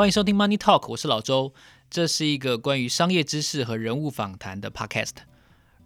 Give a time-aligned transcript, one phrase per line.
[0.00, 1.52] 欢迎收听 Money Talk，我是老周。
[1.90, 5.12] 这是一个关于商业知识和人物访谈的 Podcast。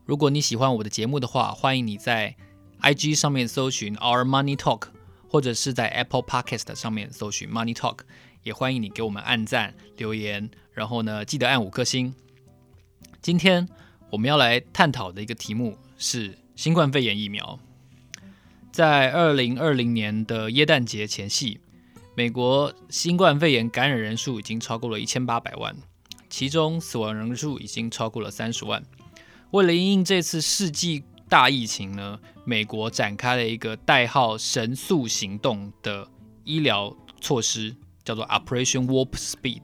[0.04, 2.36] 如果你喜欢我的节目的话，欢迎你在
[2.80, 4.82] IG 上面搜寻 Our Money Talk，
[5.28, 8.02] 或者是在 Apple Podcast 上面搜寻 Money Talk。
[8.44, 12.14] 也欢迎你给我们按赞、留言，然后呢，记得按五颗星。
[13.20, 13.68] 今天
[14.10, 17.58] 我们要来探讨的一个题目是新冠肺炎疫苗。
[18.70, 21.58] 在二零二零年的耶诞节前夕，
[22.16, 25.74] 美国新冠肺炎感染人数已经超过了一千八百万，
[26.30, 28.82] 其中死亡人数已经超过了三十万。
[29.50, 36.08] 为了应应这次世纪大疫情呢，美国展开了一个代号“神速行动”的
[36.44, 37.74] 医疗措施，
[38.04, 39.62] 叫做 Operation Warp Speed。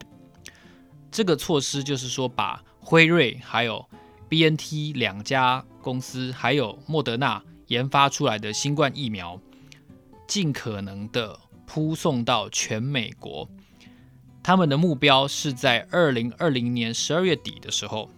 [1.11, 3.89] 这个措施就是说，把辉瑞还有
[4.29, 7.43] BNT 两家公司，还有莫德纳。
[7.69, 9.41] 研发出来的新冠疫苗，
[10.27, 11.39] 尽可能的
[11.73, 13.49] 铺送到全美国。
[14.43, 18.11] 他们的目标是在二零二零年十二月底的时候，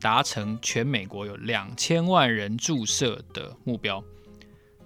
[0.00, 4.02] 达成全美国有两千万人注射的目标。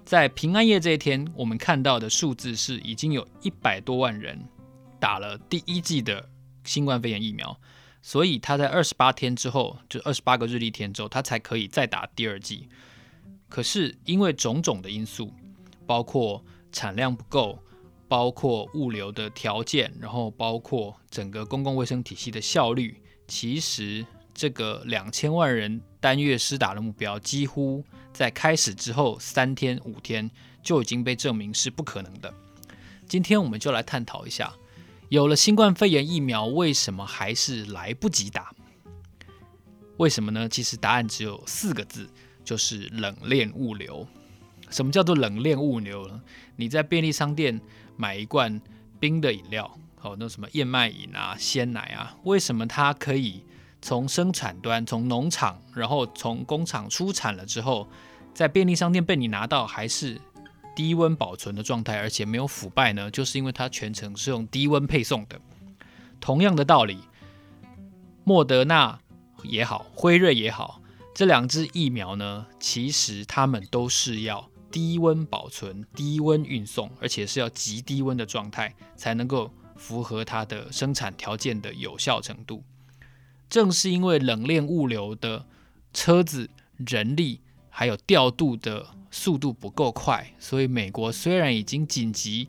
[0.05, 4.37] 在平安夜这一天，我们看到的数字是已经有一百多万人
[4.99, 6.29] 打了第一剂的
[6.65, 7.57] 新冠肺炎疫苗，
[8.03, 12.69] 所以他在二十八天之后，就二十八个日历天之后，他才可以再打第二剂。
[13.49, 15.33] 可是因为种种的因素，
[15.87, 17.63] 包括产量不够，
[18.11, 30.29] 包括物流的条件，然后包括整个公共卫生体系的效率，其实这个两千万人单月施打的目标，几乎在开始之后三天五天
[30.61, 32.35] 就已经被证明是不可能的。
[33.07, 34.53] 今天我们就来探讨一下，
[35.09, 38.53] 有了新冠肺炎疫苗，为什么还是来不及打？
[39.99, 40.49] 为什么呢？
[40.49, 42.11] 其实答案只有四个字。
[42.43, 44.05] 就是冷链物流。
[44.71, 46.21] 什么叫做冷链物流呢？
[46.57, 47.61] 你在便利商店
[48.01, 48.59] 买一罐
[48.99, 53.45] 冰的饮料，好，那什么燕麦饮啊、鲜奶啊，为什么它可以
[53.83, 57.87] 从生产端、从农场，然后从工厂出产了之后，
[58.33, 60.19] 在便利商店被你拿到还是
[60.75, 63.11] 低温保存的状态，而且没有腐败呢？
[63.11, 65.39] 就是因为它全程是用低温配送的。
[66.21, 66.99] 同样的道理，
[68.25, 68.99] 莫德纳
[69.43, 70.81] 也好，辉瑞也好。
[71.15, 82.63] 这两支疫苗呢，其实它们都是要低温保存、低温运送，而且是要极低温的状态，才能够符合它的生产条件的有效程度。
[83.49, 85.47] 正是因为冷链物流的
[85.93, 92.49] 车子、人力还有调度的速度不够快，所以美国虽然已经紧急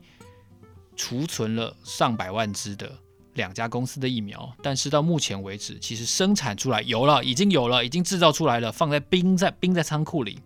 [0.94, 2.98] 储存了上百万支的。
[3.34, 10.38] 两家公司的疫苗，但是到目前为止，其实生产出来有了，已经有了，已经制造出来了，放在冰在冰在仓库里，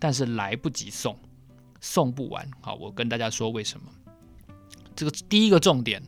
[0.00, 1.16] 但是来不及送，
[1.80, 2.50] 送不完。
[2.60, 3.86] 好，我跟大家说为什么。
[4.96, 6.02] 这个第一个重点，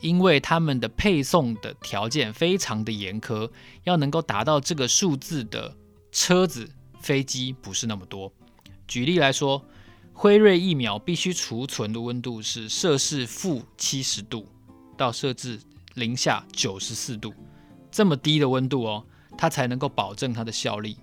[0.00, 3.48] 因为他们的配送的条件非常的严苛，
[3.84, 5.76] 要能够达到这个数字的
[6.10, 6.68] 车子、
[7.00, 8.32] 飞机不是那么多。
[8.88, 9.64] 举例来说，
[10.12, 14.48] 辉瑞疫苗必须储存的温度是摄氏负七十度。
[14.96, 15.60] 到设置
[15.94, 17.32] 零下九十四度
[17.88, 19.06] 这么低的温度哦，
[19.38, 20.96] 它才能够保证它的效力。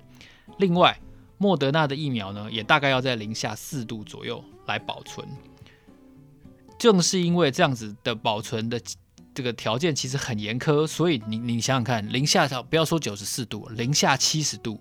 [0.58, 1.00] 另外，
[1.38, 5.28] 莫德纳的疫苗呢，也大概要在零下四度左右来保存。
[6.78, 8.80] 正是因为这样子的保存的
[9.34, 14.80] 这个条件其实很严苛，所以你你想想看，零下不要说九十四度，零下七十度。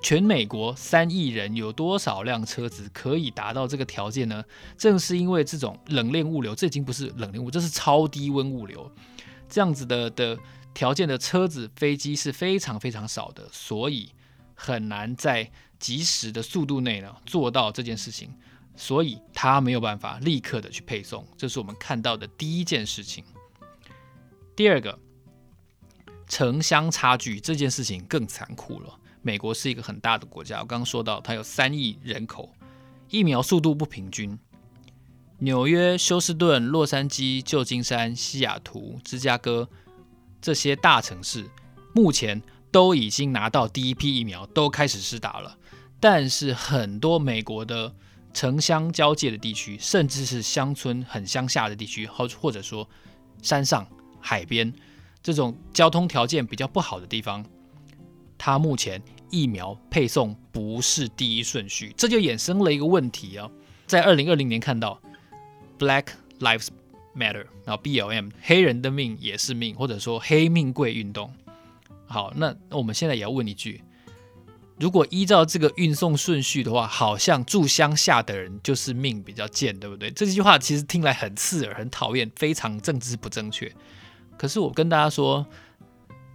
[0.00, 4.44] 全美国三亿人有多少辆车子可以达到这个条件呢？
[4.76, 8.88] 正是因为这种冷链物流，这已经不是冷链物，这是超低温物流，
[9.48, 10.38] 这样子的的
[10.72, 14.10] 条件的车子、飞机是非常非常少的，所以
[14.54, 18.30] 很难在及时的速度内呢做到这件事情，
[18.76, 23.24] 所以他没有办法立刻的去配送，这是我们看到的第一件事情。
[24.56, 24.98] 第二个，
[26.26, 28.98] 城乡差距这件事情更残酷了。
[29.22, 32.52] 美国是一个很大的国家，我刚刚说到它有三亿人口，
[33.10, 34.38] 疫苗速度不平均。
[35.38, 39.68] 纽约、休斯顿、洛杉矶、旧金山、西雅图、芝加哥
[40.40, 41.48] 这些大城市
[41.94, 45.58] 目前都已经拿到第一批疫苗，都开始施打了。
[46.00, 47.94] 但是很多美国的
[48.32, 52.88] 城乡交界的地区，甚至是乡村很乡下的地区，或或者说
[53.42, 53.86] 山上
[54.20, 54.72] 海边
[55.22, 57.44] 这种交通条件比较不好的地方，
[58.36, 59.02] 它目前。
[59.30, 63.46] 疫苗配送不是第一顺序，这就衍生了一个问题啊。
[63.86, 64.98] 在二零二零年看到
[65.78, 66.06] Black
[66.40, 66.68] Lives
[67.14, 71.30] Matter，然后 BLM 黑人的命也是命，或者说黑命贵运动。
[72.08, 73.82] 好，那我们现在也要问一句：
[74.80, 80.10] 如果依照这个运送顺序的话，好像住乡下的人就是命比较贱，对不对？
[80.10, 83.70] 这句话其实听来很刺耳、很讨厌，非常政治不正确。
[84.38, 85.46] 可是我跟大家说，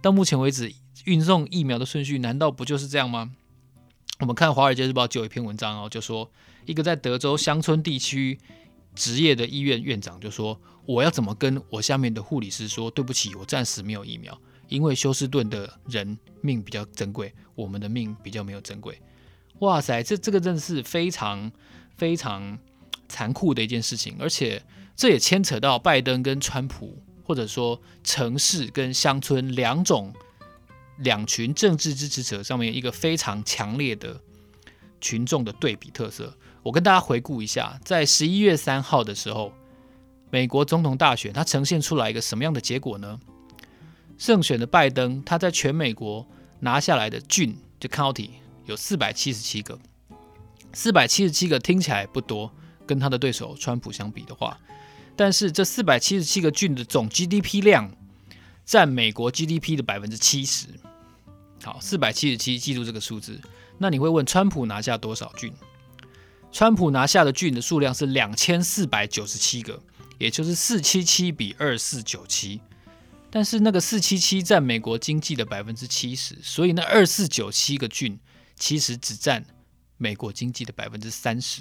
[0.00, 0.72] 到目前为止，
[1.04, 3.32] 运送疫苗的顺序难道不就是这样吗？
[4.20, 6.30] 我们看《华尔街日报》就有一篇文章哦，就说
[6.66, 8.38] 一个在德州乡村地区
[8.94, 12.88] 执业的医院院长就说：“我要怎么跟我下面的护理师说？
[12.88, 14.38] 对不起，我暂时没有疫苗，
[14.74, 19.00] 因为休斯顿的人命比较珍贵，我们的命比较没有珍贵。”
[19.60, 21.50] 哇塞，这这个真的是非常
[21.96, 22.58] 非常
[23.08, 24.60] 残酷的一件事情，而且
[24.96, 30.12] 这也牵扯到拜登跟川普，或者说城市跟乡村两种
[30.98, 34.20] 两群政治支持者上面一个非常强烈的
[35.00, 36.36] 群众的对比特色。
[36.64, 39.52] 我跟大家回顾一下，在十一月三号的时候，
[40.30, 43.20] 美国总统大选它呈现出来一个什么样的结果呢？
[44.18, 46.26] 胜选的拜登，他在全美国
[46.60, 48.30] 拿下来的郡就 county。
[48.66, 49.78] 有四百七十七个，
[50.72, 52.50] 四百七十七个听起来不多，
[52.86, 54.58] 跟他的对手川普相比的话，
[55.14, 57.94] 但是这四百七十七个郡的总 GDP 量
[58.64, 60.68] 占美国 GDP 的百分之七十。
[61.62, 63.38] 好，四百七十七，记住这个数字。
[63.76, 65.52] 那你会问，川普拿下多少郡？
[66.50, 69.78] 川普拿下的郡的数量是两千四百九十七个，
[70.16, 72.62] 也就是四七七比二四九七。
[73.34, 78.16] 但是那个四七七占美国经济的百分之七十，所以那二四九七个郡。
[78.56, 79.44] 其实只占
[79.96, 81.60] 美国经济的百分之三十。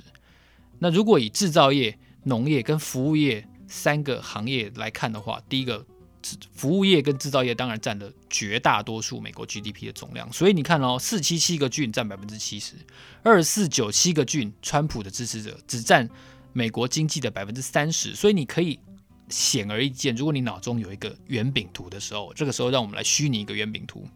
[0.77, 5.83] 那如果以制造业、农业跟服务业三个行业来看的话，第一个，
[6.53, 10.31] 服务业跟制造业当然占了绝大多数美国 GDP 的总量。
[10.31, 12.75] 所以你看哦，四七七个郡占百分之七十，
[13.23, 16.07] 二四九七个郡，川普的支持者只占
[16.53, 18.13] 美国经济的百分之三十。
[18.13, 18.79] 所以你可以
[19.29, 24.07] 显而易见，如果你脑中有一个圆饼图的时候，这个时候让我们来虚拟一个圆饼图。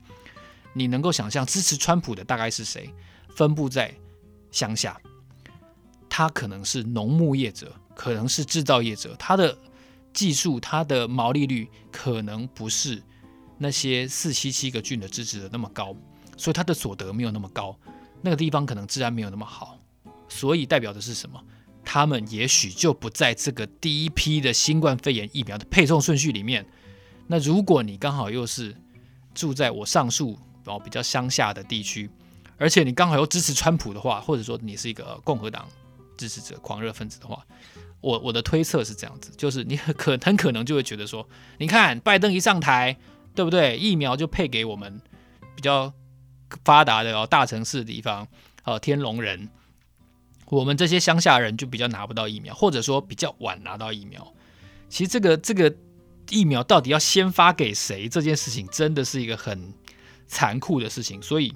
[0.74, 2.94] 你能够想象支持川普的大概是谁？
[3.30, 3.94] 分布在
[4.52, 5.00] 乡下，
[6.08, 9.58] 他可能是农牧业者，可能是制造业者，他的
[10.14, 13.02] 技术、他的毛利率可能不是
[13.58, 15.96] 那些四七七个郡的支持者那么高，
[16.38, 17.76] 所以他的所得没有那么高，
[18.22, 19.80] 那个地方可能治安没有那么好，
[20.28, 21.44] 所以代表的是什么？
[21.88, 26.66] 他们也许就不在这个第一批的新冠肺炎疫苗的配送顺序里面。
[27.28, 28.76] 那如果你刚好又是
[29.34, 30.38] 住在我上述。
[30.68, 32.10] 然后比较乡下的地区，
[32.58, 35.66] 而且你刚好又支持川普的话，或者说你是一个共和党
[36.18, 37.42] 支持者、狂热分子的话，
[38.02, 41.26] 我我的推测是这样子，就是你可很可能就会觉得说，
[41.58, 42.98] 你看拜登一上台，
[43.34, 43.78] 对不对？
[43.78, 45.02] 疫苗就配给我们
[45.56, 45.94] 比较
[46.66, 48.28] 发达的哦大城市的地方，
[48.66, 49.48] 呃天龙人，
[50.50, 54.34] 我们这些乡下人就比较拿不到疫苗，或者说比较晚拿到疫苗。
[54.90, 55.74] 其实这个这个
[56.30, 59.74] 疫苗到底要先发给谁，这件事情真的是一个很。
[60.30, 61.54] 残酷的事情，所以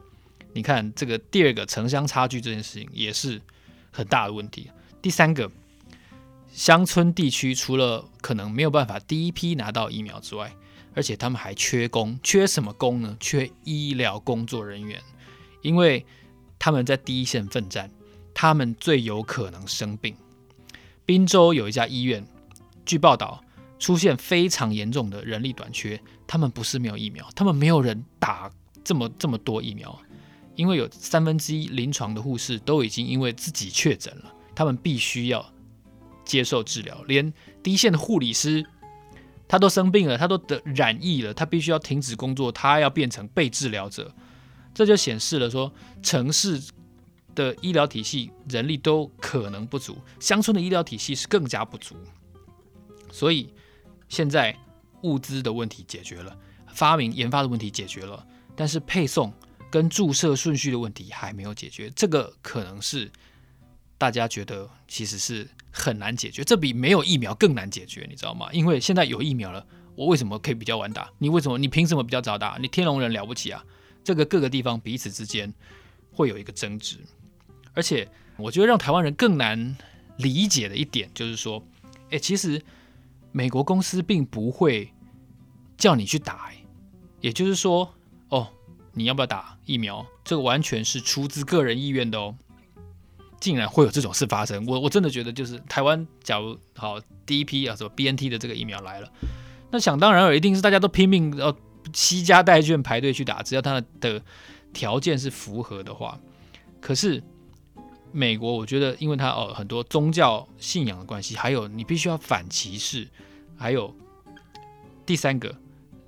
[0.53, 3.41] 你看这个第二个城乡差距这件事情也是
[3.91, 4.71] 很大的问题。
[5.01, 5.51] 第三个，
[6.53, 10.55] 乡村地区除了可能没有办法第一批拿到疫苗之外，
[10.95, 13.17] 而且他们还缺工，缺什么工呢？
[13.19, 15.01] 缺医疗工作人员，
[15.61, 16.05] 因为
[16.57, 17.91] 他们在第一线奋战，
[18.41, 20.15] 他们最有可能生病。
[21.05, 22.25] 宾州有一家医院，
[22.83, 23.39] 据报道
[23.77, 28.51] 出现非常严重的人力短缺，他们不是没有疫苗，他们没有人打。
[28.83, 29.95] 这么这么多疫苗，
[30.55, 35.47] 因为有三分之一临床的护士都已经因为自己确诊了，他们必须要
[36.25, 36.99] 接受治疗。
[37.07, 38.65] 连第一线的护理师，
[39.47, 44.11] 他都生病了，他都得染疫了，他必须要停止工作，他要变成被治疗者。
[44.73, 46.59] 这就显示了说，城市
[47.35, 51.95] 的医疗体系人力都可能不足，乡村的医疗体系是更加不足。
[53.11, 53.53] 所以
[54.07, 54.57] 现在
[55.03, 56.37] 物资的问题解决了，
[56.73, 58.25] 发明研发的问题解决了。
[58.55, 59.33] 但是配送
[59.71, 63.09] 跟注射顺序的问题还没有解决，这个可能是
[63.97, 68.49] 大家觉得其实是很难解决，这比没有疫苗更难解决，你知道吗？
[68.51, 71.09] 因为现在有疫苗了，我为什么可以比较晚打？
[71.17, 71.57] 你为什么？
[71.57, 72.57] 你凭什么比较早打？
[72.59, 73.63] 你天龙人了不起啊？
[74.03, 75.51] 这个各个地方彼此之间
[76.11, 76.97] 会有一个争执，
[77.73, 79.77] 而且我觉得让台湾人更难
[80.17, 81.63] 理解的一点就是说，
[82.09, 82.61] 诶，其实
[83.31, 84.91] 美国公司并不会
[85.77, 86.65] 叫你去打，诶，
[87.21, 87.93] 也就是说。
[88.29, 88.47] 哦，
[88.93, 90.05] 你要不要打疫苗？
[90.23, 92.33] 这个完全是出自个人意愿的哦。
[93.41, 99.11] 竟然会有这种事发生，我我真的觉得就是台湾，假如好第一批啊什么 BNT 的这个疫苗来了，
[99.69, 101.53] 那想当然尔一定是大家都拼命要
[101.91, 104.23] 携家带眷排队去打，只要它的
[104.71, 106.17] 条件是符合的话。
[106.79, 107.21] 可是
[108.11, 113.07] 美国，我觉得因为它哦很多宗教信仰的关系，还有你必须要反歧视，
[113.57, 113.95] 还有
[115.05, 115.55] 第三个，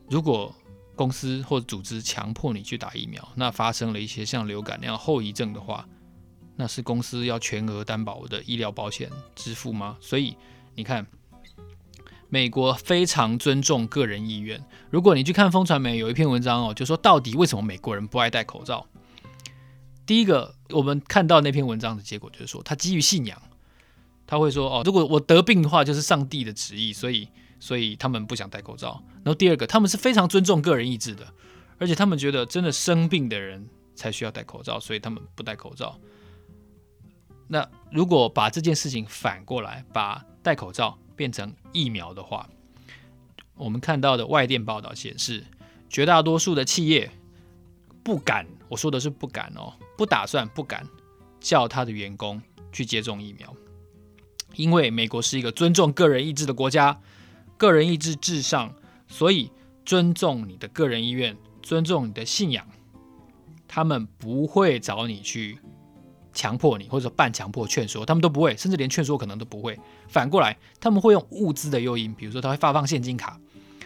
[0.09, 0.53] 如果。
[0.95, 5.87] 公司或组织强迫你去打疫苗，那发生了一些像流感那样后遗症的话，
[6.55, 9.97] 那是公司要全额担保的医疗保险支付吗？
[9.99, 10.37] 所以
[10.75, 11.07] 你看，
[12.29, 14.63] 美国非常尊重个人意愿。
[14.91, 18.85] 如果你去看风传媒有一篇文章哦，就说到底为什么美国人不爱戴口罩？
[20.05, 23.41] 第一个，我们看到那篇文章的结果就是说，他基于信仰，
[24.27, 27.27] 他会说哦，如果我得病的话，就是上帝的旨意，所以
[27.59, 29.01] 所以他们不想戴口罩。
[29.23, 31.33] 然后第二个，他们是非常尊重个人意志的，
[31.77, 35.97] 而且他们觉得真的生病的人才需要戴口罩，所以他们不戴口罩。
[37.47, 42.49] 那如果把这件事情反过来，把戴口罩变成疫苗的话，
[43.55, 45.45] 我们看到的外电报道显示，
[45.89, 47.11] 绝大多数的企业
[48.03, 50.83] 不敢，我说的是不敢哦，不打算不敢
[51.39, 53.55] 叫他的员工去接种疫苗，
[54.55, 56.99] 因为美国是一个尊重个人意志的国家，
[57.55, 58.73] 个人意志至上，
[59.07, 59.51] 所以
[59.85, 62.65] 尊重你的个人意愿，尊重你的信仰，
[63.67, 65.59] 他们不会找你去。
[66.35, 69.79] 强迫你，或者半强迫劝说，他们都不会，甚至连劝说可能都不会。
[70.07, 73.39] 反过来，他们会用物资的诱因，比如说他会发放现金卡，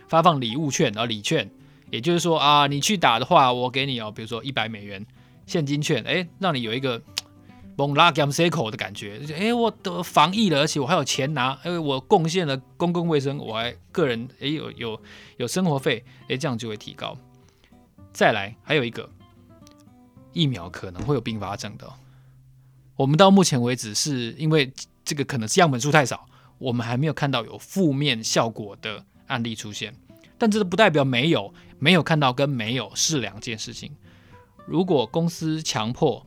[0.08, 1.52] 发放礼物券，然后礼券，
[1.90, 5.06] 也就是说啊，你去打的话，我给你哦，比如说一百美元
[5.46, 7.02] 现金券，哎，让你有一个
[7.78, 15.02] 蒙拉 gam c 口的感觉，哎，我得防疫了，而且我还有钱拿，因为我贡献了公共卫生，我还个人哎有有
[15.38, 17.18] 有生活费，哎，这样就会提高。
[18.12, 19.10] 再来，还有一个
[20.34, 21.88] 疫苗可能会有并发症的。
[22.96, 24.74] 我们到目前为止是因为
[25.06, 26.26] 这个可能是样本数太少，
[26.58, 29.94] 我们还没有看到有负面效果的案例出现。
[30.40, 33.92] 但这不代表没有，没有看到跟没有是两件事情。
[34.66, 36.26] 如果公司强迫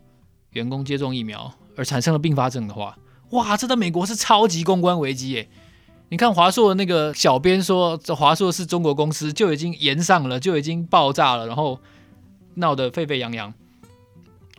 [0.50, 2.98] 员工接种疫苗而产生了并发症的话，
[3.30, 5.48] 哇，这在美国是超级公关危机耶！
[6.08, 11.80] 你看华硕的那个小编说，这华硕是中国公司就已经延上了，就已经爆炸了，然后
[12.54, 13.54] 闹得沸沸扬扬。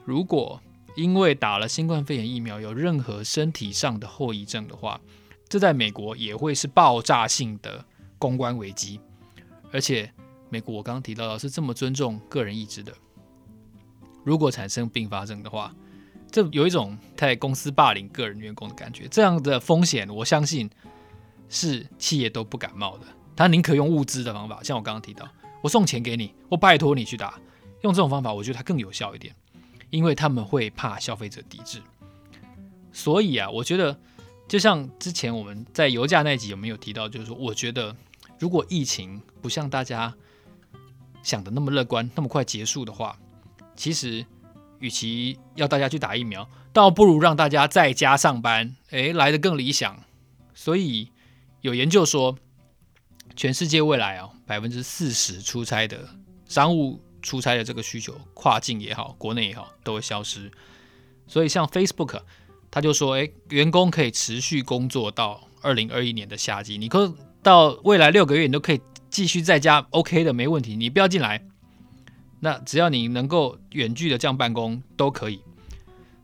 [0.06, 0.62] 如果
[0.96, 5.02] 因为打了新冠肺炎疫苗有任何身体上的后遗症的话，
[5.50, 7.84] 这在美国也会是爆炸性的
[8.18, 9.00] 公关危机。
[9.74, 10.12] 而且，
[10.52, 12.94] 美国我刚刚提到的是这么尊重个人意志的，
[14.24, 15.74] 如果产生并发症的话，
[16.30, 19.08] 这有一种在公司霸凌个人员工的感觉。
[19.08, 20.70] 这样的风险，我相信
[21.50, 23.06] 是企业都不敢冒的。
[23.36, 25.28] 他宁可用物资的方法，像我刚刚提到，
[25.62, 27.40] 我送钱给你，我拜托你去打，
[27.82, 29.34] 用这种方法，我觉得它更有效一点。
[29.90, 31.82] 因为他们会怕消费者抵制，
[32.94, 34.00] 所以啊，我觉得
[34.48, 37.94] 就像之前我们在油价那集有没有提到，就是说，我觉得
[38.40, 40.16] 如果疫情不像大家
[41.24, 43.18] 想的那么乐观，那么快结束的话，
[43.76, 44.26] 其实
[44.80, 50.04] 与其要大家去打疫苗，倒不如让大家在家上班，诶，来得更理想。
[50.54, 51.10] 所以
[51.62, 52.38] 有研究说，
[53.36, 56.10] 全世界未来啊，百分之四十出差的
[56.46, 57.02] 商务。
[57.24, 60.52] 出差的这个需求，跨境也好，国内也好，都会消失。
[61.28, 62.20] 所以像 Facebook，
[62.72, 67.14] 他就说，诶，员工可以持续工作到二零二一年的夏季，你可
[67.44, 70.76] 到未来六个月，你都可以继续在家，OK 的，没问题。
[70.76, 71.46] 你不要进来，
[72.40, 75.42] 那只要你能够远距的这样办公都可以。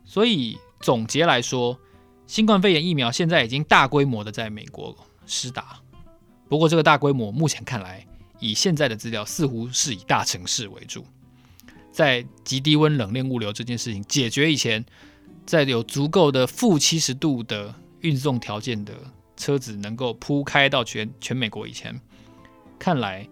[0.05, 1.77] 所以总结来说，
[2.25, 5.79] 新冠肺炎疫苗现在已经大规模的在美国施打，
[6.49, 8.07] 不过这个大规模目前看来。
[8.39, 11.03] 以现在的资料，似乎是以大城市为主，
[11.91, 14.85] 在极低温冷链物流这件事情解决以前，
[15.43, 18.93] 在有足够的负七十度的运送条件的
[19.35, 21.99] 车子能够铺开到全全美国以前，
[22.79, 23.27] 看来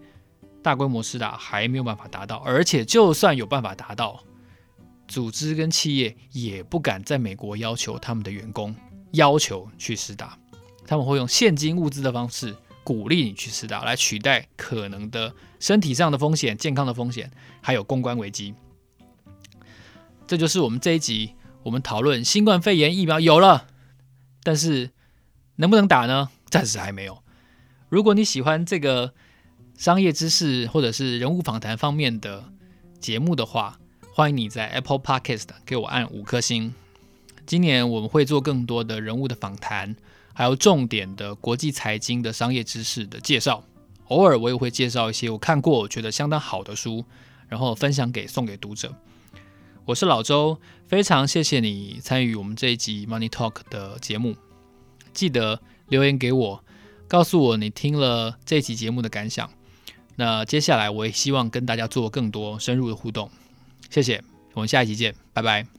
[0.62, 4.22] 大规模施打还没有办法达到，而且就算有办法达到，
[5.08, 8.74] 组织跟企业也不敢在美国要求他们的员工
[9.12, 10.38] 要求去施打，
[10.86, 12.56] 他们会用现金物资的方式。
[12.84, 18.54] 鼓励你去施打，来取代可能的身体上的风险、健康的风险，还有公关危机。
[20.24, 21.34] 这就是我们这一集
[21.64, 23.66] 我们讨论新冠肺炎疫苗有了，
[24.44, 24.92] 但是
[25.56, 26.30] 能不能打呢？
[26.48, 27.24] 暂时还没有。
[27.88, 29.14] 如果你喜欢这个
[29.76, 32.44] 商业知识或者是人物访谈方面的
[32.98, 33.78] 节目的话，
[34.14, 36.74] 欢迎你在 Apple Podcast 给我按五颗星。
[37.44, 39.94] 今年我们会做更多的人物的访谈。
[40.32, 43.64] 还有重点的国际财经的商业知识的介绍，
[44.08, 47.04] 偶尔我也会介绍一些我看过我觉得相当好的书，
[47.48, 48.94] 然后分享给送给读者。
[49.86, 54.36] 我是老周，非常谢谢你参与我们这一集 Money Talk 的节目，
[55.14, 56.64] 记得留言给我，
[57.08, 59.48] 告诉我你听了这期节目的感想。
[60.16, 63.30] 那接下来我也希望跟大家做更多深入的互动，
[63.90, 64.22] 谢谢，
[64.54, 65.75] 我们下一集见，拜拜。